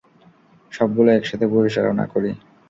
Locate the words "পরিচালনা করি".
1.53-2.31